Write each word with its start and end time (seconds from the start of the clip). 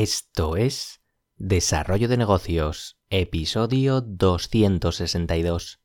Esto 0.00 0.56
es 0.56 1.00
Desarrollo 1.38 2.06
de 2.06 2.16
Negocios, 2.16 2.96
episodio 3.10 4.00
262. 4.00 5.80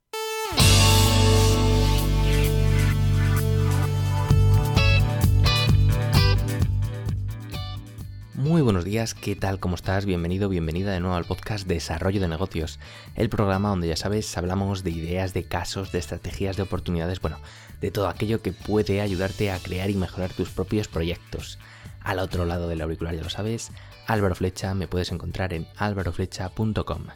Muy 8.36 8.62
buenos 8.62 8.86
días, 8.86 9.16
¿qué 9.16 9.36
tal? 9.36 9.60
¿Cómo 9.60 9.74
estás? 9.74 10.06
Bienvenido, 10.06 10.48
bienvenida 10.48 10.92
de 10.92 11.00
nuevo 11.00 11.16
al 11.16 11.26
podcast 11.26 11.66
Desarrollo 11.66 12.22
de 12.22 12.28
Negocios, 12.28 12.80
el 13.16 13.30
programa 13.30 13.70
donde 13.70 13.88
ya 13.88 13.96
sabes, 13.96 14.38
hablamos 14.38 14.84
de 14.84 14.92
ideas, 14.92 15.34
de 15.34 15.46
casos, 15.46 15.92
de 15.92 15.98
estrategias, 15.98 16.56
de 16.56 16.62
oportunidades, 16.62 17.20
bueno, 17.20 17.40
de 17.82 17.90
todo 17.90 18.08
aquello 18.08 18.44
que 18.44 18.52
puede 18.52 19.02
ayudarte 19.02 19.50
a 19.50 19.58
crear 19.58 19.90
y 19.90 19.96
mejorar 19.96 20.32
tus 20.32 20.50
propios 20.50 20.88
proyectos. 20.88 21.58
Al 22.04 22.20
otro 22.20 22.46
lado 22.46 22.68
del 22.68 22.82
auricular 22.82 23.16
ya 23.16 23.24
lo 23.24 23.30
sabes, 23.30 23.72
Álvaro 24.08 24.36
Flecha, 24.36 24.74
me 24.74 24.88
puedes 24.88 25.12
encontrar 25.12 25.54
en 25.54 25.68
álvaroflecha.com. 25.78 27.08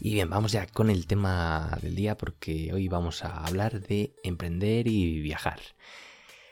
Y 0.00 0.14
bien, 0.14 0.28
vamos 0.28 0.52
ya 0.52 0.66
con 0.66 0.90
el 0.90 1.06
tema 1.06 1.78
del 1.80 1.94
día 1.94 2.16
porque 2.16 2.72
hoy 2.72 2.88
vamos 2.88 3.24
a 3.24 3.44
hablar 3.44 3.80
de 3.80 4.14
emprender 4.22 4.88
y 4.88 5.20
viajar. 5.20 5.60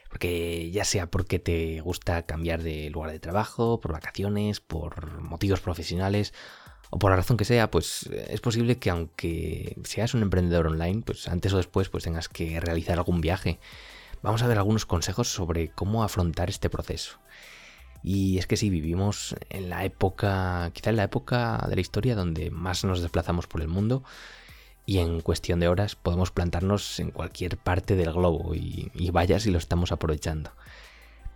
Porque 0.09 0.71
ya 0.71 0.83
sea 0.83 1.11
porque 1.11 1.37
te 1.39 1.79
gusta 1.81 2.25
cambiar 2.25 2.63
de 2.63 2.89
lugar 2.89 3.11
de 3.11 3.19
trabajo, 3.19 3.79
por 3.79 3.93
vacaciones, 3.93 4.59
por 4.59 5.21
motivos 5.21 5.61
profesionales 5.61 6.33
o 6.89 6.97
por 6.99 7.11
la 7.11 7.17
razón 7.17 7.37
que 7.37 7.45
sea, 7.45 7.71
pues 7.71 8.09
es 8.27 8.41
posible 8.41 8.77
que 8.77 8.89
aunque 8.89 9.77
seas 9.83 10.13
un 10.13 10.23
emprendedor 10.23 10.67
online, 10.67 11.03
pues 11.05 11.27
antes 11.27 11.53
o 11.53 11.57
después 11.57 11.89
pues 11.89 12.03
tengas 12.03 12.27
que 12.29 12.59
realizar 12.59 12.97
algún 12.97 13.21
viaje. 13.21 13.59
Vamos 14.21 14.41
a 14.43 14.47
ver 14.47 14.57
algunos 14.57 14.85
consejos 14.85 15.29
sobre 15.29 15.69
cómo 15.69 16.03
afrontar 16.03 16.49
este 16.49 16.69
proceso. 16.69 17.19
Y 18.03 18.37
es 18.37 18.47
que 18.47 18.57
sí, 18.57 18.69
vivimos 18.69 19.35
en 19.49 19.69
la 19.69 19.85
época, 19.85 20.71
quizá 20.73 20.89
en 20.89 20.97
la 20.97 21.03
época 21.03 21.65
de 21.69 21.75
la 21.75 21.81
historia 21.81 22.15
donde 22.15 22.49
más 22.49 22.83
nos 22.83 23.01
desplazamos 23.01 23.47
por 23.47 23.61
el 23.61 23.67
mundo 23.67 24.03
y 24.85 24.97
en 24.97 25.21
cuestión 25.21 25.59
de 25.59 25.67
horas 25.67 25.95
podemos 25.95 26.31
plantarnos 26.31 26.99
en 26.99 27.11
cualquier 27.11 27.57
parte 27.57 27.95
del 27.95 28.11
globo 28.13 28.55
y, 28.55 28.91
vaya 29.11 29.39
si 29.39 29.51
lo 29.51 29.57
estamos 29.57 29.91
aprovechando. 29.91 30.51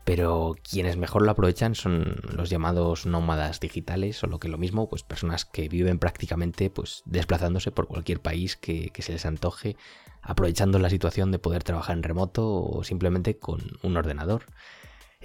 Pero 0.03 0.55
quienes 0.69 0.97
mejor 0.97 1.23
lo 1.23 1.31
aprovechan 1.31 1.73
son 1.73 2.17
los 2.31 2.49
llamados 2.49 3.05
nómadas 3.07 3.59
digitales 3.59 4.23
o 4.23 4.27
lo 4.27 4.39
que 4.39 4.47
es 4.47 4.51
lo 4.51 4.59
mismo, 4.59 4.87
pues 4.87 5.01
personas 5.03 5.45
que 5.45 5.67
viven 5.67 5.97
prácticamente 5.97 6.69
pues 6.69 7.01
desplazándose 7.05 7.71
por 7.71 7.87
cualquier 7.87 8.19
país 8.19 8.55
que, 8.55 8.89
que 8.89 9.01
se 9.01 9.13
les 9.13 9.25
antoje, 9.25 9.77
aprovechando 10.21 10.77
la 10.77 10.91
situación 10.91 11.31
de 11.31 11.39
poder 11.39 11.63
trabajar 11.63 11.95
en 11.97 12.03
remoto 12.03 12.61
o 12.61 12.83
simplemente 12.83 13.37
con 13.37 13.61
un 13.81 13.97
ordenador. 13.97 14.43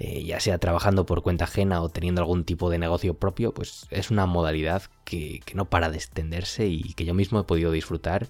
Eh, 0.03 0.23
ya 0.23 0.39
sea 0.39 0.57
trabajando 0.57 1.05
por 1.05 1.21
cuenta 1.21 1.43
ajena 1.43 1.79
o 1.83 1.89
teniendo 1.89 2.21
algún 2.21 2.43
tipo 2.43 2.71
de 2.71 2.79
negocio 2.79 3.13
propio, 3.13 3.53
pues 3.53 3.85
es 3.91 4.09
una 4.09 4.25
modalidad 4.25 4.81
que, 5.05 5.41
no 5.53 5.69
para 5.69 5.91
de 5.91 5.97
extenderse 5.97 6.65
y 6.65 6.95
que 6.95 7.05
yo 7.05 7.13
mismo 7.13 7.39
he 7.39 7.43
podido 7.43 7.71
disfrutar 7.71 8.27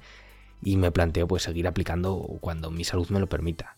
y 0.62 0.76
me 0.76 0.92
planteo 0.92 1.30
pues 1.30 1.44
seguir 1.44 1.70
aplicando 1.70 2.18
cuando 2.42 2.72
mi 2.72 2.84
salud 2.84 3.08
me 3.08 3.22
lo 3.22 3.30
permita. 3.30 3.78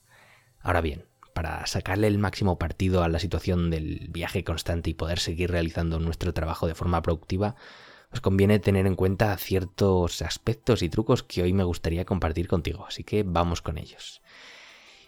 Ahora 0.59 0.81
bien, 0.81 1.05
para 1.35 1.67
sacarle 1.67 2.07
el 2.07 2.17
máximo 2.17 2.57
partido 2.57 3.03
a 3.03 3.09
la 3.09 3.19
situación 3.19 3.69
del 3.69 4.07
viaje 4.09 4.43
constante 4.43 4.89
y 4.89 4.95
poder 4.95 5.19
seguir 5.19 5.51
realizando 5.51 5.99
nuestro 5.99 6.33
trabajo 6.33 6.65
de 6.65 6.73
forma 6.73 7.03
productiva, 7.03 7.55
os 8.11 8.21
conviene 8.21 8.57
tener 8.57 8.87
en 8.87 8.95
cuenta 8.95 9.37
ciertos 9.37 10.23
aspectos 10.23 10.81
y 10.81 10.89
trucos 10.89 11.21
que 11.21 11.43
hoy 11.43 11.53
me 11.53 11.63
gustaría 11.63 12.05
compartir 12.05 12.47
contigo, 12.47 12.87
así 12.87 13.03
que 13.03 13.21
vamos 13.21 13.61
con 13.61 13.77
ellos. 13.77 14.23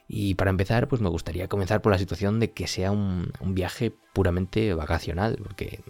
Y 0.07 0.35
para 0.35 0.51
empezar, 0.51 0.87
pues 0.87 1.01
me 1.01 1.09
gustaría 1.09 1.47
comenzar 1.47 1.81
por 1.81 1.91
la 1.91 1.97
situación 1.97 2.39
de 2.39 2.51
que 2.51 2.67
sea 2.67 2.91
un, 2.91 3.31
viaje 3.41 3.91
puramente 4.13 4.73
vacacional, 4.73 5.37
porque 5.43 5.81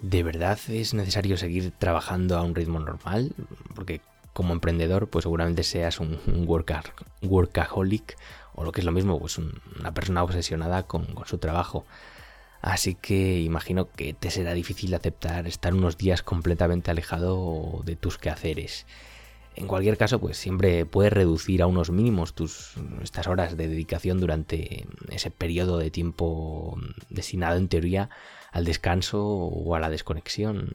¿de 0.00 0.22
verdad 0.22 0.58
es 0.68 0.94
necesario 0.94 1.36
seguir 1.36 1.72
trabajando 1.72 2.36
a 2.36 2.42
un 2.42 2.54
ritmo 2.54 2.78
normal? 2.78 3.34
Porque 3.74 4.00
como 4.32 4.52
emprendedor, 4.52 5.08
pues 5.08 5.24
seguramente 5.24 5.64
seas 5.64 5.98
un, 6.00 6.18
workaholic 7.22 8.16
o 8.54 8.64
lo 8.64 8.72
que 8.72 8.80
es 8.80 8.84
lo 8.84 8.92
mismo, 8.92 9.18
pues 9.18 9.38
una 9.38 9.92
persona 9.92 10.22
obsesionada 10.22 10.84
con, 10.84 11.06
con, 11.06 11.26
su 11.26 11.38
trabajo. 11.38 11.84
Así 12.62 12.94
que 12.94 13.40
imagino 13.40 13.90
que 13.90 14.14
te 14.14 14.30
será 14.30 14.54
difícil 14.54 14.94
aceptar 14.94 15.46
estar 15.46 15.74
unos 15.74 15.98
días 15.98 16.22
completamente 16.22 16.90
alejado 16.90 17.82
de 17.84 17.96
tus 17.96 18.18
quehaceres. 18.18 18.86
En 19.56 19.68
cualquier 19.68 19.96
caso, 19.96 20.18
pues 20.18 20.36
siempre 20.36 20.84
puedes 20.84 21.12
reducir 21.12 21.62
a 21.62 21.66
unos 21.66 21.90
mínimos 21.90 22.34
tus 22.34 22.74
estas 23.02 23.28
horas 23.28 23.56
de 23.56 23.68
dedicación 23.68 24.18
durante 24.18 24.86
ese 25.10 25.30
periodo 25.30 25.78
de 25.78 25.90
tiempo 25.90 26.76
destinado 27.08 27.56
en 27.56 27.68
teoría 27.68 28.10
al 28.50 28.64
descanso 28.64 29.24
o 29.24 29.74
a 29.76 29.80
la 29.80 29.90
desconexión. 29.90 30.74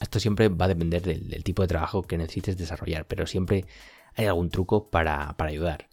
Esto 0.00 0.18
siempre 0.18 0.48
va 0.48 0.64
a 0.64 0.68
depender 0.68 1.02
del, 1.02 1.44
tipo 1.44 1.62
de 1.62 1.68
trabajo 1.68 2.02
que 2.02 2.18
necesites 2.18 2.56
desarrollar, 2.56 3.06
pero 3.06 3.26
siempre 3.26 3.64
hay 4.14 4.26
algún 4.26 4.50
truco 4.50 4.90
para, 4.90 5.36
para 5.36 5.50
ayudar. 5.50 5.88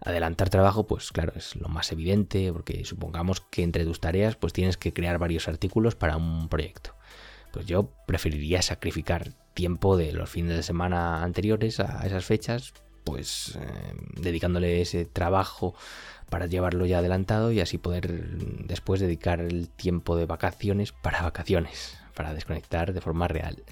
Adelantar 0.00 0.48
trabajo, 0.48 0.86
pues 0.86 1.12
claro, 1.12 1.32
es 1.36 1.54
lo 1.56 1.68
más 1.68 1.92
evidente, 1.92 2.52
porque 2.52 2.84
supongamos 2.84 3.40
que 3.40 3.62
entre 3.62 3.84
tus 3.84 4.00
tareas 4.00 4.36
pues 4.36 4.52
tienes 4.52 4.78
que 4.78 4.92
crear 4.94 5.18
varios 5.18 5.48
artículos 5.48 5.96
para 5.96 6.16
un 6.16 6.48
proyecto. 6.48 6.94
Pues 7.52 7.66
yo 7.66 7.90
preferiría 8.06 8.62
sacrificar 8.62 9.32
tiempo 9.54 9.96
de 9.96 10.12
los 10.12 10.30
fines 10.30 10.56
de 10.56 10.62
semana 10.62 11.22
anteriores 11.22 11.80
a 11.80 12.06
esas 12.06 12.24
fechas, 12.24 12.74
pues 13.04 13.56
eh, 13.60 13.94
dedicándole 14.20 14.80
ese 14.82 15.04
trabajo 15.06 15.74
para 16.28 16.46
llevarlo 16.46 16.86
ya 16.86 16.98
adelantado 16.98 17.52
y 17.52 17.60
así 17.60 17.78
poder 17.78 18.38
después 18.66 19.00
dedicar 19.00 19.40
el 19.40 19.70
tiempo 19.70 20.16
de 20.16 20.26
vacaciones 20.26 20.92
para 20.92 21.22
vacaciones, 21.22 21.98
para 22.14 22.34
desconectar 22.34 22.92
de 22.92 23.00
forma 23.00 23.26
real. 23.26 23.64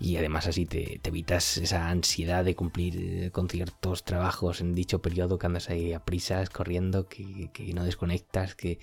Y 0.00 0.16
además 0.16 0.46
así 0.46 0.64
te, 0.64 1.00
evitas 1.02 1.58
esa 1.58 1.90
ansiedad 1.90 2.44
de 2.44 2.54
cumplir 2.54 3.32
con 3.32 3.48
ciertos 3.48 4.04
trabajos 4.04 4.60
en 4.60 4.74
dicho 4.74 5.02
periodo 5.02 5.38
que 5.38 5.46
andas 5.46 5.70
ahí 5.70 5.92
a 5.92 6.04
prisas, 6.04 6.50
corriendo, 6.50 7.08
que, 7.08 7.50
no 7.74 7.84
desconectas, 7.84 8.54
que, 8.54 8.78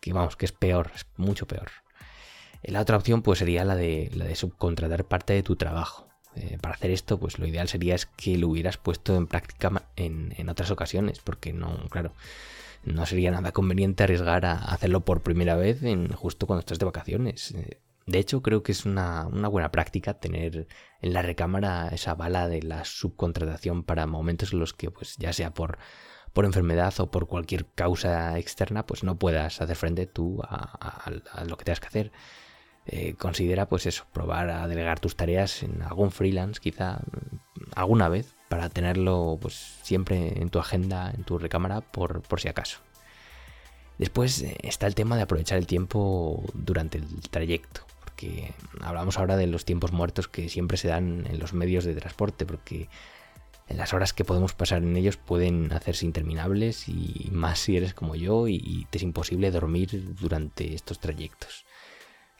que 0.00 0.12
vamos, 0.12 0.36
que 0.36 0.46
es 0.46 0.52
peor, 0.52 0.92
es 0.94 1.06
mucho 1.16 1.46
peor. 1.46 1.83
La 2.66 2.80
otra 2.80 2.96
opción 2.96 3.22
pues 3.22 3.38
sería 3.38 3.64
la 3.64 3.76
de, 3.76 4.10
la 4.14 4.24
de 4.24 4.34
subcontratar 4.34 5.04
parte 5.04 5.32
de 5.32 5.42
tu 5.42 5.56
trabajo. 5.56 6.08
Eh, 6.36 6.58
para 6.60 6.74
hacer 6.74 6.90
esto, 6.90 7.18
pues 7.18 7.38
lo 7.38 7.46
ideal 7.46 7.68
sería 7.68 7.94
es 7.94 8.06
que 8.06 8.36
lo 8.36 8.48
hubieras 8.48 8.76
puesto 8.76 9.16
en 9.16 9.26
práctica 9.26 9.88
en, 9.96 10.48
otras 10.48 10.70
ocasiones, 10.70 11.20
porque 11.20 11.52
no, 11.52 11.88
claro, 11.90 12.12
no 12.82 13.06
sería 13.06 13.30
nada 13.30 13.52
conveniente 13.52 14.02
arriesgar 14.02 14.44
a 14.44 14.54
hacerlo 14.54 15.04
por 15.04 15.22
primera 15.22 15.56
vez 15.56 15.82
en, 15.82 16.12
justo 16.12 16.46
cuando 16.46 16.60
estás 16.60 16.78
de 16.78 16.86
vacaciones. 16.86 17.52
Eh, 17.52 17.80
de 18.06 18.18
hecho, 18.18 18.42
creo 18.42 18.62
que 18.62 18.72
es 18.72 18.84
una, 18.84 19.24
buena 19.24 19.70
práctica 19.70 20.14
tener 20.14 20.66
en 21.00 21.12
la 21.12 21.22
recámara 21.22 21.88
esa 21.88 22.14
bala 22.14 22.48
de 22.48 22.62
la 22.62 22.84
subcontratación 22.84 23.84
para 23.84 24.06
momentos 24.06 24.52
en 24.52 24.58
los 24.58 24.74
que, 24.74 24.90
pues, 24.90 25.16
ya 25.16 25.32
sea 25.32 25.54
por, 25.54 25.78
por 26.32 26.44
enfermedad 26.44 26.92
o 26.98 27.10
por 27.10 27.28
cualquier 27.28 27.66
causa 27.74 28.38
externa, 28.38 28.84
pues 28.86 29.04
no 29.04 29.18
puedas 29.18 29.60
hacer 29.62 29.76
frente 29.76 30.06
tú 30.06 30.40
a, 30.42 31.10
a 31.32 31.44
lo 31.44 31.56
que 31.56 31.64
tengas 31.64 31.80
que 31.80 31.86
hacer. 31.86 32.12
Eh, 32.86 33.14
considera 33.14 33.66
pues 33.66 33.86
eso, 33.86 34.04
probar 34.12 34.50
a 34.50 34.68
delegar 34.68 35.00
tus 35.00 35.16
tareas 35.16 35.62
en 35.62 35.80
algún 35.82 36.10
freelance 36.10 36.60
quizá 36.60 37.00
alguna 37.74 38.10
vez 38.10 38.34
para 38.48 38.68
tenerlo 38.68 39.38
pues 39.40 39.54
siempre 39.82 40.38
en 40.40 40.50
tu 40.50 40.58
agenda, 40.58 41.10
en 41.10 41.24
tu 41.24 41.38
recámara 41.38 41.80
por, 41.80 42.20
por 42.22 42.40
si 42.40 42.48
acaso. 42.48 42.80
Después 43.98 44.42
eh, 44.42 44.56
está 44.62 44.86
el 44.86 44.94
tema 44.94 45.16
de 45.16 45.22
aprovechar 45.22 45.56
el 45.56 45.66
tiempo 45.66 46.44
durante 46.52 46.98
el 46.98 47.20
trayecto, 47.30 47.82
porque 48.00 48.52
hablamos 48.82 49.18
ahora 49.18 49.36
de 49.36 49.46
los 49.46 49.64
tiempos 49.64 49.92
muertos 49.92 50.28
que 50.28 50.50
siempre 50.50 50.76
se 50.76 50.88
dan 50.88 51.26
en 51.26 51.38
los 51.38 51.54
medios 51.54 51.84
de 51.84 51.94
transporte, 51.94 52.44
porque 52.44 52.88
las 53.68 53.94
horas 53.94 54.12
que 54.12 54.24
podemos 54.24 54.52
pasar 54.52 54.82
en 54.82 54.94
ellos 54.96 55.16
pueden 55.16 55.72
hacerse 55.72 56.04
interminables 56.04 56.86
y 56.86 57.30
más 57.32 57.60
si 57.60 57.78
eres 57.78 57.94
como 57.94 58.14
yo 58.14 58.46
y 58.46 58.86
te 58.90 58.98
es 58.98 59.02
imposible 59.02 59.50
dormir 59.50 60.14
durante 60.20 60.74
estos 60.74 60.98
trayectos. 60.98 61.64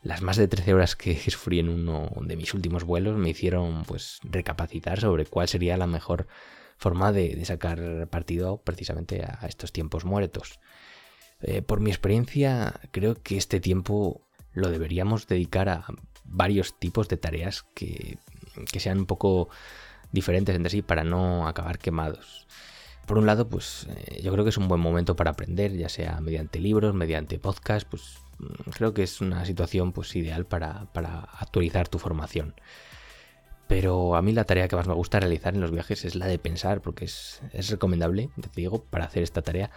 Las 0.05 0.21
más 0.21 0.37
de 0.37 0.49
13 0.49 0.75
horas 0.75 0.97
que 0.97 1.19
sufrí 1.31 1.59
en 1.59 1.71
uno 1.71 2.13
de 2.21 2.37
mis 2.37 2.53
últimos 2.55 2.85
vuelos 2.85 3.17
me 3.17 3.31
hicieron 3.31 3.85
pues 3.85 4.21
recapacitar 4.23 5.01
sobre 5.01 5.25
cuál 5.25 5.49
sería 5.49 5.77
la 5.79 5.87
mejor 5.87 6.29
forma 6.77 7.11
de, 7.11 7.43
sacar 7.45 8.07
partido 8.09 8.59
precisamente 8.59 9.25
a 9.25 9.47
estos 9.47 9.73
tiempos 9.73 10.05
muertos. 10.05 10.61
Eh, 11.41 11.63
por 11.63 11.81
mi 11.81 11.91
experiencia, 11.91 12.81
creo 12.91 13.15
que 13.15 13.39
este 13.39 13.61
tiempo 13.61 14.21
lo 14.53 14.71
deberíamos 14.71 15.27
dedicar 15.27 15.69
a 15.69 15.87
varios 16.25 16.79
tipos 16.79 17.09
de 17.09 17.17
tareas 17.17 17.65
que, 17.75 18.19
que 18.71 18.81
sean 18.81 18.99
un 18.99 19.07
poco 19.07 19.49
diferentes 20.13 20.55
entre 20.55 20.71
sí 20.71 20.83
para 20.83 21.05
no 21.05 21.49
acabar 21.49 21.79
quemados. 21.79 22.47
Por 23.07 23.19
un 23.19 23.27
lado, 23.27 23.49
pues 23.49 23.87
eh, 23.91 24.23
yo 24.23 24.33
creo 24.33 24.45
que 24.45 24.51
es 24.51 24.57
un 24.57 24.69
buen 24.69 24.81
momento 24.81 25.15
para 25.15 25.33
aprender, 25.33 25.77
ya 25.77 25.89
sea 25.89 26.21
mediante 26.21 26.59
libros, 26.59 26.95
mediante 26.95 27.39
podcast, 27.39 27.87
pues 27.87 28.19
mm, 28.39 28.71
creo 28.71 28.95
que 28.95 29.03
es 29.03 29.21
una 29.21 29.45
situación 29.45 29.93
pues 29.93 30.15
ideal 30.17 30.47
para, 30.47 30.89
actualizar 31.39 31.89
tu 31.89 31.99
formación. 31.99 32.55
Pero 33.69 34.17
a 34.17 34.23
mí 34.23 34.33
la 34.33 34.45
tarea 34.45 34.69
que 34.69 34.77
más 34.77 34.87
me 34.87 34.95
gusta 34.95 35.21
realizar 35.21 35.55
en 35.55 35.61
los 35.61 35.71
viajes 35.71 36.05
es 36.05 36.15
la 36.15 36.27
de 36.27 36.39
pensar, 36.39 36.81
porque 36.81 37.07
es, 37.07 37.41
recomendable, 37.71 38.31
te 38.41 38.49
digo, 38.55 38.85
para 38.85 39.07
hacer 39.07 39.23
esta 39.23 39.43
tarea, 39.43 39.71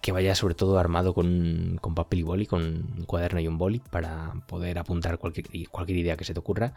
que 0.00 0.12
vaya 0.12 0.34
sobre 0.34 0.54
todo 0.54 0.78
armado 0.78 1.14
con, 1.14 1.78
con, 1.80 1.94
papel 1.94 2.20
y 2.20 2.22
boli, 2.22 2.46
con 2.46 2.62
un 2.62 3.04
cuaderno 3.04 3.40
y 3.40 3.48
un 3.48 3.58
boli 3.58 3.80
para 3.80 4.32
poder 4.46 4.78
apuntar 4.78 5.18
cualquier 5.18 5.98
idea 5.98 6.16
que 6.16 6.24
se 6.24 6.34
te 6.34 6.40
ocurra. 6.40 6.74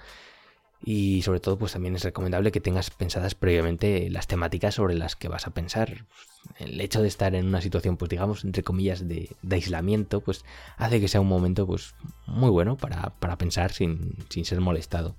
Y 0.83 1.21
sobre 1.21 1.39
todo, 1.39 1.57
pues 1.57 1.73
también 1.73 1.95
es 1.95 2.03
recomendable 2.03 2.51
que 2.51 2.59
tengas 2.59 2.89
pensadas 2.89 3.35
previamente 3.35 4.09
las 4.09 4.27
temáticas 4.27 4.75
sobre 4.75 4.95
las 4.95 5.15
que 5.15 5.27
vas 5.27 5.45
a 5.45 5.51
pensar. 5.51 6.05
El 6.57 6.81
hecho 6.81 7.01
de 7.01 7.07
estar 7.07 7.35
en 7.35 7.47
una 7.47 7.61
situación, 7.61 7.97
pues 7.97 8.09
digamos, 8.09 8.43
entre 8.43 8.63
comillas, 8.63 9.07
de, 9.07 9.29
aislamiento, 9.49 10.21
pues 10.21 10.43
hace 10.77 10.99
que 10.99 11.07
sea 11.07 11.21
un 11.21 11.27
momento, 11.27 11.67
pues, 11.67 11.93
muy 12.25 12.49
bueno 12.49 12.77
para, 12.77 13.13
pensar 13.37 13.71
sin, 13.71 14.15
sin, 14.29 14.43
ser 14.43 14.59
molestado. 14.59 15.15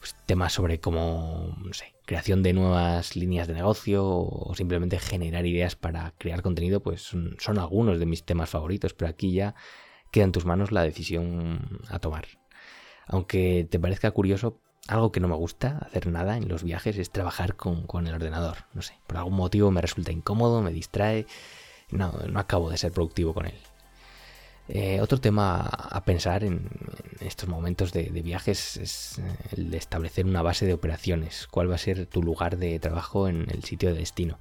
Pues 0.00 0.14
temas 0.26 0.52
sobre 0.52 0.80
cómo, 0.80 1.56
no 1.64 1.72
sé, 1.72 1.94
creación 2.04 2.42
de 2.42 2.52
nuevas 2.52 3.16
líneas 3.16 3.48
de 3.48 3.54
negocio 3.54 4.06
o 4.06 4.54
simplemente 4.54 4.98
generar 4.98 5.46
ideas 5.46 5.76
para 5.76 6.12
crear 6.18 6.42
contenido, 6.42 6.80
pues 6.80 7.00
son 7.00 7.58
algunos 7.58 7.98
de 7.98 8.04
mis 8.04 8.22
temas 8.24 8.50
favoritos, 8.50 8.92
pero 8.92 9.08
aquí 9.08 9.32
ya 9.32 9.54
queda 10.10 10.24
en 10.24 10.32
tus 10.32 10.44
manos 10.44 10.72
la 10.72 10.82
decisión 10.82 11.80
a 11.88 12.00
tomar. 12.00 12.26
Aunque 13.06 13.66
te 13.68 13.78
parezca 13.78 14.10
curioso, 14.10 14.60
algo 14.88 15.12
que 15.12 15.20
no 15.20 15.28
me 15.28 15.34
gusta 15.34 15.78
hacer 15.78 16.06
nada 16.06 16.36
en 16.36 16.48
los 16.48 16.62
viajes 16.62 16.98
es 16.98 17.10
trabajar 17.10 17.56
con, 17.56 18.06
el 18.06 18.14
ordenador. 18.14 18.58
No 18.74 18.82
sé, 18.82 18.94
por 19.06 19.16
algún 19.16 19.34
motivo 19.34 19.70
me 19.70 19.80
resulta 19.80 20.12
incómodo, 20.12 20.62
me 20.62 20.72
distrae. 20.72 21.26
No, 21.90 22.12
no 22.28 22.40
acabo 22.40 22.70
de 22.70 22.78
ser 22.78 22.92
productivo 22.92 23.34
con 23.34 23.46
él. 23.46 23.54
Eh, 24.68 25.00
otro 25.02 25.20
tema 25.20 25.60
a 25.60 26.04
pensar 26.04 26.42
en, 26.42 26.70
estos 27.20 27.48
momentos 27.48 27.92
de, 27.92 28.08
viajes 28.08 28.78
es 28.78 29.18
eh, 29.18 29.22
el 29.56 29.70
de 29.70 29.76
establecer 29.76 30.26
una 30.26 30.42
base 30.42 30.66
de 30.66 30.74
operaciones. 30.74 31.46
¿Cuál 31.50 31.70
va 31.70 31.74
a 31.74 31.78
ser 31.78 32.06
tu 32.06 32.22
lugar 32.22 32.56
de 32.56 32.78
trabajo 32.78 33.28
en 33.28 33.46
el 33.50 33.62
sitio 33.64 33.90
de 33.90 33.98
destino? 33.98 34.38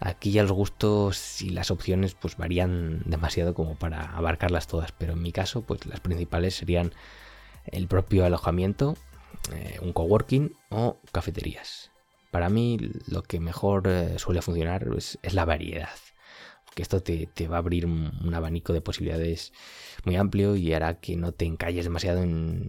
Aquí 0.00 0.30
ya 0.30 0.42
los 0.42 0.52
gustos 0.52 1.42
y 1.42 1.50
las 1.50 1.70
opciones 1.70 2.14
pues 2.14 2.36
varían 2.36 3.02
demasiado 3.04 3.54
como 3.54 3.74
para 3.74 4.16
abarcarlas 4.16 4.66
todas, 4.68 4.92
pero 4.92 5.14
en 5.14 5.22
mi 5.22 5.32
caso 5.32 5.62
pues 5.62 5.86
las 5.86 6.00
principales 6.00 6.54
serían 6.54 6.92
el 7.66 7.88
propio 7.88 8.24
alojamiento, 8.24 8.96
eh, 9.52 9.78
un 9.82 9.92
coworking 9.92 10.52
o 10.70 10.98
cafeterías. 11.12 11.90
Para 12.30 12.50
mí 12.50 12.78
lo 13.06 13.22
que 13.22 13.40
mejor 13.40 13.88
eh, 13.88 14.18
suele 14.18 14.42
funcionar 14.42 14.86
es, 14.96 15.18
la 15.32 15.44
variedad. 15.44 15.88
Que 16.74 16.82
esto 16.82 17.02
te, 17.02 17.28
va 17.48 17.56
a 17.56 17.58
abrir 17.58 17.86
un, 17.86 18.32
abanico 18.34 18.72
de 18.72 18.80
posibilidades 18.80 19.52
muy 20.04 20.16
amplio 20.16 20.54
y 20.54 20.72
hará 20.74 21.00
que 21.00 21.16
no 21.16 21.32
te 21.32 21.44
encalles 21.44 21.84
demasiado 21.84 22.22
en 22.22 22.66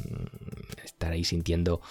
estar 0.83 1.11
ahí 1.11 1.23
sintiendo 1.23 1.81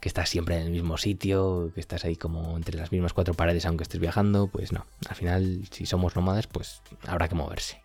que 0.00 0.08
estás 0.08 0.28
siempre 0.28 0.56
en 0.56 0.62
el 0.62 0.70
mismo 0.70 0.96
sitio, 0.96 1.70
que 1.74 1.80
estás 1.80 2.04
ahí 2.04 2.16
como 2.16 2.56
entre 2.56 2.76
las 2.76 2.90
mismas 2.90 3.12
cuatro 3.12 3.34
paredes 3.34 3.66
aunque 3.66 3.84
estés 3.84 4.00
viajando. 4.00 4.48
Pues 4.48 4.72
no, 4.72 4.86
al 5.08 5.14
final 5.14 5.62
si 5.70 5.86
somos 5.86 6.16
nómadas 6.16 6.46
pues 6.46 6.82
habrá 7.06 7.28
que 7.28 7.34
moverse. 7.34 7.82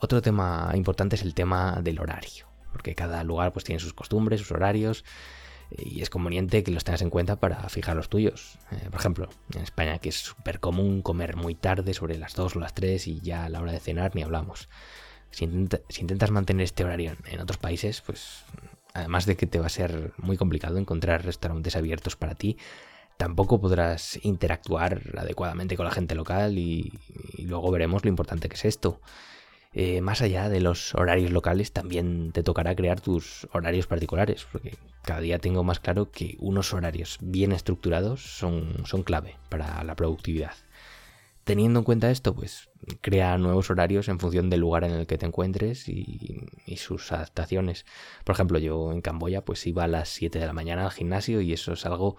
Otro 0.00 0.20
tema 0.20 0.70
importante 0.74 1.16
es 1.16 1.22
el 1.22 1.34
tema 1.34 1.80
del 1.82 1.98
horario, 1.98 2.46
porque 2.74 2.96
cada 2.96 3.22
lugar 3.22 3.52
pues 3.52 3.64
tiene 3.64 3.78
sus 3.78 3.94
costumbres, 3.94 4.40
sus 4.40 4.50
horarios 4.50 5.04
y 5.70 6.02
es 6.02 6.10
conveniente 6.10 6.64
que 6.64 6.72
los 6.72 6.82
tengas 6.82 7.02
en 7.02 7.10
cuenta 7.10 7.36
para 7.36 7.68
fijar 7.68 7.94
los 7.94 8.08
tuyos. 8.08 8.58
Eh, 8.72 8.88
por 8.90 8.98
ejemplo, 8.98 9.28
en 9.54 9.62
España, 9.62 10.00
que 10.00 10.08
es 10.08 10.16
súper 10.16 10.58
común 10.58 11.00
comer 11.00 11.36
muy 11.36 11.54
tarde, 11.54 11.94
sobre 11.94 12.18
las 12.18 12.34
2 12.34 12.56
o 12.56 12.58
las 12.58 12.74
3 12.74 13.06
y 13.06 13.20
ya 13.20 13.44
a 13.44 13.48
la 13.48 13.60
hora 13.60 13.70
de 13.70 13.78
cenar 13.78 14.16
ni 14.16 14.22
hablamos. 14.22 14.68
Si, 15.30 15.44
intentas 15.44 16.32
mantener 16.32 16.64
este 16.64 16.84
horario 16.84 17.16
en, 17.26 17.40
otros 17.40 17.58
países, 17.58 18.00
pues 18.00 18.44
además 18.92 19.24
de 19.24 19.36
que 19.36 19.46
te 19.46 19.60
va 19.60 19.66
a 19.66 19.70
ser 19.70 20.12
muy 20.18 20.36
complicado 20.36 20.78
encontrar 20.78 21.24
restaurantes 21.24 21.76
abiertos 21.76 22.16
para 22.16 22.34
ti, 22.34 22.56
tampoco 23.16 23.60
podrás 23.60 24.18
interactuar 24.24 25.00
adecuadamente 25.16 25.76
con 25.76 25.86
la 25.86 25.92
gente 25.92 26.16
local 26.16 26.58
y 26.58 26.92
luego 27.38 27.70
veremos 27.70 28.04
lo 28.04 28.08
importante 28.08 28.48
que 28.48 28.56
es 28.56 28.64
esto. 28.64 29.00
Eh, 29.76 30.00
más 30.00 30.22
allá 30.22 30.48
de 30.48 30.60
los 30.60 30.94
horarios 30.94 31.32
locales, 31.32 31.72
también 31.72 32.30
te 32.30 32.44
tocará 32.44 32.76
crear 32.76 33.00
tus 33.00 33.48
horarios 33.52 33.88
particulares, 33.88 34.46
porque 34.50 34.76
cada 35.02 35.20
día 35.20 35.40
tengo 35.40 35.64
más 35.64 35.80
claro 35.80 36.12
que 36.12 36.36
unos 36.38 36.72
horarios 36.72 37.18
bien 37.20 37.50
estructurados 37.50 38.22
son, 38.22 38.86
son 38.86 39.02
clave 39.02 39.36
para 39.48 39.82
la 39.82 39.96
productividad. 39.96 40.52
Teniendo 41.42 41.80
en 41.80 41.84
cuenta 41.84 42.10
esto, 42.12 42.34
pues 42.34 42.70
crea 43.00 43.36
nuevos 43.36 43.68
horarios 43.68 44.08
en 44.08 44.20
función 44.20 44.48
del 44.48 44.60
lugar 44.60 44.84
en 44.84 44.92
el 44.92 45.06
que 45.08 45.18
te 45.18 45.26
encuentres 45.26 45.88
y, 45.88 46.48
y, 46.64 46.76
sus 46.76 47.10
adaptaciones. 47.12 47.84
Por 48.24 48.34
ejemplo, 48.34 48.58
yo 48.58 48.92
en 48.92 49.02
Camboya 49.02 49.44
pues 49.44 49.66
iba 49.66 49.84
a 49.84 49.88
las 49.88 50.08
7 50.08 50.38
de 50.38 50.46
la 50.46 50.52
mañana 50.52 50.84
al 50.84 50.92
gimnasio 50.92 51.40
y 51.40 51.52
eso 51.52 51.72
es 51.72 51.84
algo 51.84 52.16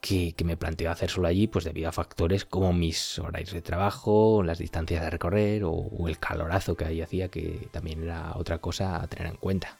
que, 0.00 0.34
me 0.44 0.56
planteo 0.56 0.90
hacer 0.90 1.10
solo 1.10 1.28
allí, 1.28 1.46
pues 1.46 1.64
debido 1.64 1.88
a 1.88 1.92
factores 1.92 2.44
como 2.44 2.72
mis 2.72 3.18
horarios 3.18 3.52
de 3.52 3.62
trabajo, 3.62 4.42
las 4.42 4.58
distancias 4.58 5.02
de 5.02 5.10
recorrer 5.10 5.64
o, 5.64 6.08
el 6.08 6.18
calorazo 6.18 6.76
que 6.76 6.84
ahí 6.84 7.02
hacía, 7.02 7.28
que 7.28 7.68
también 7.72 8.02
era 8.02 8.32
otra 8.36 8.58
cosa 8.58 9.02
a 9.02 9.06
tener 9.08 9.26
en 9.26 9.36
cuenta. 9.36 9.78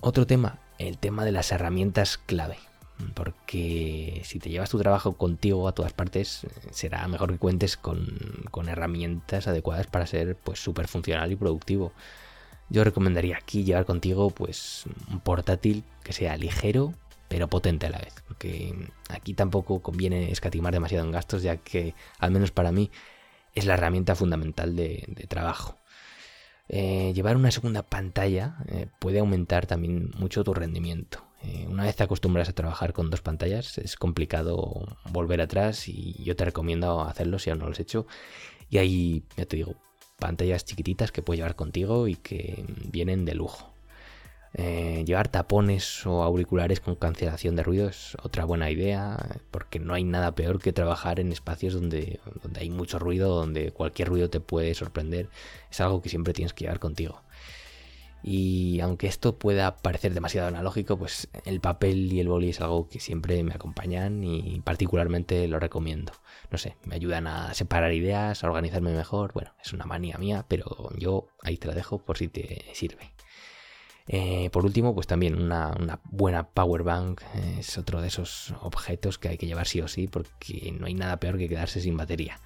Otro 0.00 0.26
tema, 0.26 0.58
el 0.78 0.98
tema 0.98 1.24
de 1.24 1.32
las 1.32 1.50
herramientas 1.52 2.18
clave. 2.18 2.58
Porque 3.14 4.22
si 4.24 4.38
te 4.38 4.50
llevas 4.50 4.70
tu 4.70 4.78
trabajo 4.78 5.14
contigo 5.14 5.66
a 5.66 5.72
todas 5.72 5.92
partes, 5.92 6.46
será 6.70 7.08
mejor 7.08 7.32
que 7.32 7.38
cuentes 7.38 7.76
con, 7.76 8.16
con 8.52 8.68
herramientas 8.68 9.48
adecuadas 9.48 9.88
para 9.88 10.06
ser 10.06 10.36
pues 10.36 10.62
súper 10.62 10.86
funcional 10.86 11.32
y 11.32 11.36
productivo. 11.36 11.92
Yo 12.70 12.84
recomendaría 12.84 13.36
aquí 13.36 13.64
llevar 13.64 13.84
contigo 13.84 14.30
pues 14.30 14.84
un 15.10 15.20
portátil 15.20 15.84
que 16.04 16.12
sea 16.12 16.36
ligero, 16.36 16.94
pero 17.34 17.48
potente 17.48 17.86
a 17.86 17.90
la 17.90 17.98
vez, 17.98 18.14
porque 18.28 18.72
aquí 19.08 19.34
tampoco 19.34 19.82
conviene 19.82 20.30
escatimar 20.30 20.72
demasiado 20.72 21.04
en 21.04 21.10
gastos, 21.10 21.42
ya 21.42 21.56
que, 21.56 21.92
al 22.20 22.30
menos 22.30 22.52
para 22.52 22.70
mí, 22.70 22.92
es 23.56 23.66
la 23.66 23.74
herramienta 23.74 24.14
fundamental 24.14 24.76
de, 24.76 25.26
trabajo. 25.28 25.76
Eh, 26.68 27.10
llevar 27.12 27.34
una 27.36 27.50
segunda 27.50 27.82
pantalla 27.82 28.58
eh, 28.68 28.86
puede 29.00 29.18
aumentar 29.18 29.66
también 29.66 30.12
mucho 30.16 30.44
tu 30.44 30.54
rendimiento. 30.54 31.24
Eh, 31.42 31.66
una 31.68 31.82
vez 31.82 31.96
te 31.96 32.04
acostumbras 32.04 32.48
a 32.48 32.52
trabajar 32.52 32.92
con 32.92 33.10
dos 33.10 33.20
pantallas, 33.20 33.78
es 33.78 33.96
complicado 33.96 34.86
volver 35.10 35.40
atrás 35.40 35.88
y 35.88 36.14
yo 36.22 36.36
te 36.36 36.44
recomiendo 36.44 37.00
hacerlo 37.00 37.40
si 37.40 37.50
aún 37.50 37.58
no 37.58 37.64
lo 37.64 37.72
has 37.72 37.80
hecho. 37.80 38.06
Y 38.70 38.78
ahí, 38.78 39.24
ya 39.36 39.44
te 39.46 39.56
digo, 39.56 39.74
pantallas 40.20 40.64
chiquititas 40.64 41.10
que 41.10 41.20
puedes 41.20 41.38
llevar 41.38 41.56
contigo 41.56 42.06
y 42.06 42.14
que 42.14 42.64
vienen 42.92 43.24
de 43.24 43.34
lujo. 43.34 43.73
Eh, 44.56 45.02
llevar 45.04 45.28
tapones 45.28 46.06
o 46.06 46.22
auriculares 46.22 46.78
con 46.78 46.94
cancelación 46.94 47.56
de 47.56 47.64
ruido 47.64 47.88
es 47.88 48.16
otra 48.22 48.44
buena 48.44 48.70
idea, 48.70 49.40
porque 49.50 49.80
no 49.80 49.94
hay 49.94 50.04
nada 50.04 50.34
peor 50.36 50.60
que 50.60 50.72
trabajar 50.72 51.18
en 51.18 51.32
espacios 51.32 51.74
donde, 51.74 52.20
donde 52.42 52.60
hay 52.60 52.70
mucho 52.70 53.00
ruido, 53.00 53.34
donde 53.34 53.72
cualquier 53.72 54.08
ruido 54.08 54.30
te 54.30 54.40
puede 54.40 54.74
sorprender. 54.74 55.28
Es 55.70 55.80
algo 55.80 56.00
que 56.02 56.08
siempre 56.08 56.32
tienes 56.34 56.52
que 56.54 56.64
llevar 56.64 56.78
contigo. 56.78 57.22
Y 58.26 58.80
aunque 58.80 59.06
esto 59.06 59.38
pueda 59.38 59.76
parecer 59.76 60.14
demasiado 60.14 60.48
analógico, 60.48 60.96
pues 60.96 61.28
el 61.44 61.60
papel 61.60 62.10
y 62.10 62.20
el 62.20 62.28
boli 62.28 62.50
es 62.50 62.60
algo 62.62 62.88
que 62.88 62.98
siempre 62.98 63.42
me 63.42 63.52
acompañan 63.52 64.24
y 64.24 64.62
particularmente 64.62 65.46
lo 65.46 65.58
recomiendo. 65.60 66.12
No 66.50 66.56
sé, 66.56 66.76
me 66.84 66.94
ayudan 66.94 67.26
a 67.26 67.52
separar 67.52 67.92
ideas, 67.92 68.42
a 68.42 68.46
organizarme 68.46 68.94
mejor. 68.94 69.34
Bueno, 69.34 69.52
es 69.62 69.74
una 69.74 69.84
manía 69.84 70.16
mía, 70.16 70.46
pero 70.48 70.90
yo 70.96 71.26
ahí 71.42 71.58
te 71.58 71.68
la 71.68 71.74
dejo 71.74 71.98
por 71.98 72.16
si 72.16 72.28
te 72.28 72.64
sirve. 72.72 73.12
Eh, 74.06 74.50
por 74.50 74.64
último, 74.64 74.94
pues 74.94 75.06
también 75.06 75.40
una, 75.40 76.00
buena 76.04 76.48
power 76.48 76.82
bank 76.82 77.22
es 77.58 77.78
otro 77.78 78.02
de 78.02 78.08
esos 78.08 78.54
objetos 78.60 79.18
que 79.18 79.28
hay 79.28 79.38
que 79.38 79.46
llevar 79.46 79.66
sí 79.66 79.80
o 79.80 79.88
sí 79.88 80.08
porque 80.08 80.74
no 80.78 80.86
hay 80.86 80.94
nada 80.94 81.18
peor 81.18 81.38
que 81.38 81.48
quedarse 81.48 81.80
sin 81.80 81.96
batería. 81.96 82.38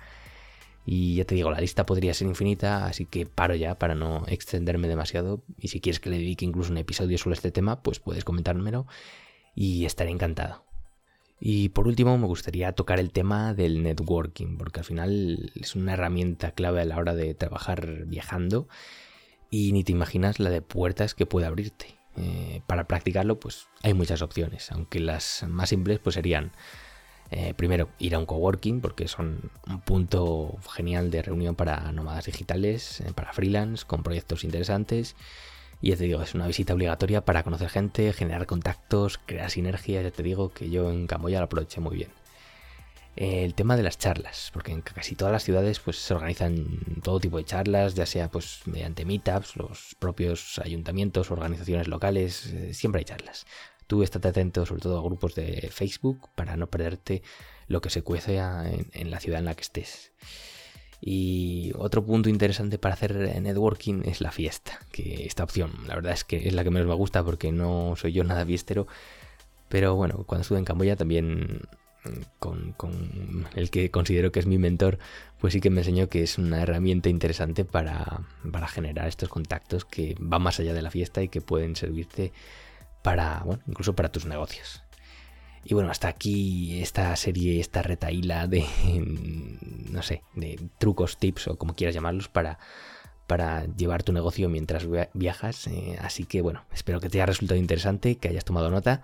Y 0.86 1.16
ya 1.16 1.24
te 1.26 1.34
digo, 1.34 1.50
la 1.50 1.60
lista 1.60 1.84
podría 1.84 2.14
ser 2.14 2.28
infinita, 2.28 2.86
así 2.86 3.04
que 3.04 3.26
paro 3.26 3.54
ya 3.54 3.78
para 3.78 3.94
no 3.94 4.24
extenderme 4.26 4.88
demasiado. 4.88 5.42
Y 5.58 5.68
si 5.68 5.80
quieres 5.80 6.00
que 6.00 6.10
le 6.10 6.18
dedique 6.18 6.46
incluso 6.46 6.70
un 6.70 6.78
episodio 6.78 7.18
sobre 7.18 7.34
este 7.34 7.50
tema, 7.50 7.82
pues 7.82 8.00
puedes 8.00 8.24
comentármelo 8.24 8.86
y 9.54 9.84
estaré 9.84 10.10
encantado. 10.10 10.64
Y 11.40 11.68
por 11.70 11.86
último, 11.88 12.16
me 12.18 12.26
gustaría 12.26 12.72
tocar 12.72 12.98
el 13.00 13.12
tema 13.12 13.54
del 13.54 13.82
networking, 13.82 14.56
porque 14.56 14.80
al 14.80 14.86
final 14.86 15.52
es 15.54 15.76
una 15.76 15.92
herramienta 15.92 16.52
clave 16.52 16.80
a 16.80 16.84
la 16.84 16.96
hora 16.96 17.14
de 17.14 17.34
trabajar 17.34 18.06
viajando 18.06 18.66
y 19.50 19.72
ni 19.72 19.84
te 19.84 19.92
imaginas 19.92 20.40
la 20.40 20.50
de 20.50 20.62
puertas 20.62 21.14
que 21.14 21.26
puede 21.26 21.46
abrirte. 21.46 21.98
Eh, 22.16 22.62
para 22.66 22.88
practicarlo, 22.88 23.38
pues 23.38 23.68
hay 23.82 23.94
muchas 23.94 24.22
opciones, 24.22 24.72
aunque 24.72 24.98
las 24.98 25.44
más 25.48 25.68
simples 25.68 26.00
pues 26.00 26.14
serían 26.14 26.50
eh, 27.30 27.54
primero 27.54 27.90
ir 27.98 28.14
a 28.14 28.18
un 28.18 28.26
coworking, 28.26 28.80
porque 28.80 29.06
son 29.06 29.50
un 29.66 29.80
punto 29.82 30.56
genial 30.74 31.10
de 31.10 31.22
reunión 31.22 31.54
para 31.54 31.92
nómadas 31.92 32.24
digitales, 32.26 33.00
eh, 33.00 33.12
para 33.14 33.32
freelance, 33.32 33.84
con 33.86 34.02
proyectos 34.02 34.44
interesantes. 34.44 35.14
Y 35.80 35.90
ya 35.90 35.96
te 35.96 36.04
digo, 36.04 36.20
es 36.22 36.34
una 36.34 36.48
visita 36.48 36.74
obligatoria 36.74 37.24
para 37.24 37.44
conocer 37.44 37.68
gente, 37.68 38.12
generar 38.12 38.46
contactos, 38.46 39.20
crear 39.24 39.50
sinergias. 39.50 40.02
Ya 40.02 40.10
te 40.10 40.24
digo 40.24 40.48
que 40.48 40.70
yo 40.70 40.90
en 40.90 41.06
Camboya 41.06 41.38
lo 41.38 41.44
aproveché 41.44 41.80
muy 41.80 41.96
bien 41.96 42.17
el 43.16 43.54
tema 43.54 43.76
de 43.76 43.82
las 43.82 43.98
charlas, 43.98 44.50
porque 44.52 44.72
en 44.72 44.80
casi 44.80 45.16
todas 45.16 45.32
las 45.32 45.42
ciudades 45.42 45.80
pues 45.80 45.98
se 45.98 46.14
organizan 46.14 47.00
todo 47.02 47.18
tipo 47.18 47.38
de 47.38 47.44
charlas, 47.44 47.94
ya 47.94 48.06
sea 48.06 48.30
pues 48.30 48.60
mediante 48.66 49.04
meetups, 49.04 49.56
los 49.56 49.96
propios 49.98 50.60
ayuntamientos, 50.60 51.30
organizaciones 51.30 51.88
locales, 51.88 52.46
eh, 52.46 52.74
siempre 52.74 53.00
hay 53.00 53.04
charlas. 53.04 53.46
Tú 53.88 54.02
estate 54.02 54.28
atento 54.28 54.66
sobre 54.66 54.82
todo 54.82 54.98
a 54.98 55.02
grupos 55.02 55.34
de 55.34 55.68
Facebook 55.72 56.28
para 56.34 56.56
no 56.56 56.68
perderte 56.68 57.22
lo 57.66 57.80
que 57.80 57.90
se 57.90 58.02
cuece 58.02 58.36
en, 58.36 59.10
la 59.10 59.18
ciudad 59.18 59.40
en 59.40 59.46
la 59.46 59.54
que 59.54 59.62
estés. 59.62 60.12
Y 61.00 61.72
otro 61.76 62.04
punto 62.04 62.28
interesante 62.28 62.78
para 62.78 62.94
hacer 62.94 63.40
networking 63.40 64.02
es 64.04 64.20
la 64.20 64.30
fiesta, 64.30 64.80
que 64.92 65.26
esta 65.26 65.44
opción, 65.44 65.72
la 65.86 65.94
verdad 65.94 66.12
es 66.12 66.24
que 66.24 66.48
es 66.48 66.54
la 66.54 66.64
que 66.64 66.70
menos 66.70 66.88
me 66.88 66.94
gusta 66.94 67.24
porque 67.24 67.52
no 67.52 67.94
soy 67.96 68.12
yo 68.12 68.24
nada 68.24 68.44
fiestero, 68.44 68.86
pero 69.68 69.94
bueno, 69.94 70.24
cuando 70.26 70.42
estuve 70.42 70.58
en 70.58 70.64
Camboya 70.64 70.96
también 70.96 71.62
con, 72.38 73.48
el 73.54 73.70
que 73.70 73.90
considero 73.90 74.32
que 74.32 74.40
es 74.40 74.46
mi 74.46 74.58
mentor, 74.58 74.98
pues 75.38 75.52
sí 75.52 75.60
que 75.60 75.70
me 75.70 75.80
enseñó 75.80 76.08
que 76.08 76.22
es 76.22 76.38
una 76.38 76.62
herramienta 76.62 77.08
interesante 77.08 77.64
para, 77.64 78.24
generar 78.68 79.08
estos 79.08 79.28
contactos 79.28 79.84
que 79.84 80.16
van 80.18 80.42
más 80.42 80.60
allá 80.60 80.74
de 80.74 80.82
la 80.82 80.90
fiesta 80.90 81.22
y 81.22 81.28
que 81.28 81.40
pueden 81.40 81.76
servirte 81.76 82.32
para, 83.02 83.42
bueno, 83.44 83.62
incluso 83.66 83.94
para 83.94 84.10
tus 84.10 84.26
negocios. 84.26 84.82
Y 85.64 85.74
bueno, 85.74 85.90
hasta 85.90 86.08
aquí 86.08 86.80
esta 86.80 87.14
serie, 87.16 87.60
esta 87.60 87.82
retaíla 87.82 88.46
de, 88.46 88.64
no 89.90 90.02
sé, 90.02 90.22
de 90.34 90.58
trucos, 90.78 91.18
tips 91.18 91.48
o 91.48 91.58
como 91.58 91.74
quieras 91.74 91.94
llamarlos 91.94 92.28
para 92.28 92.58
para 93.28 93.66
llevar 93.76 94.02
tu 94.02 94.12
negocio 94.12 94.48
mientras 94.48 94.88
viajas. 95.12 95.68
Eh, 95.68 95.96
así 96.00 96.24
que 96.24 96.40
bueno, 96.40 96.64
espero 96.72 96.98
que 96.98 97.08
te 97.08 97.18
haya 97.18 97.26
resultado 97.26 97.60
interesante, 97.60 98.16
que 98.16 98.28
hayas 98.28 98.44
tomado 98.44 98.70
nota. 98.70 99.02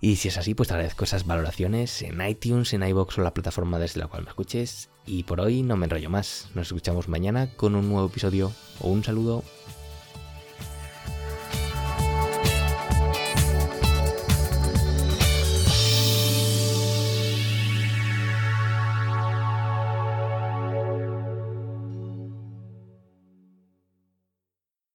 Y 0.00 0.16
si 0.16 0.28
es 0.28 0.38
así, 0.38 0.54
pues 0.54 0.68
te 0.68 0.74
agradezco 0.74 1.04
esas 1.04 1.26
valoraciones 1.26 2.00
en 2.02 2.26
iTunes, 2.26 2.72
en 2.72 2.84
iBox 2.84 3.18
o 3.18 3.22
la 3.22 3.34
plataforma 3.34 3.78
desde 3.78 4.00
la 4.00 4.06
cual 4.06 4.22
me 4.22 4.30
escuches. 4.30 4.88
Y 5.04 5.24
por 5.24 5.40
hoy 5.40 5.62
no 5.62 5.76
me 5.76 5.84
enrollo 5.84 6.08
más. 6.08 6.48
Nos 6.54 6.68
escuchamos 6.68 7.08
mañana 7.08 7.48
con 7.56 7.74
un 7.74 7.88
nuevo 7.88 8.06
episodio. 8.06 8.52
Un 8.80 9.02
saludo. 9.02 9.42